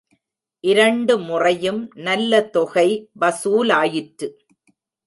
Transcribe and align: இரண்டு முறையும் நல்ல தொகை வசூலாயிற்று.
இரண்டு 0.63 1.13
முறையும் 1.19 1.91
நல்ல 1.95 2.41
தொகை 2.47 2.87
வசூலாயிற்று. 3.19 4.29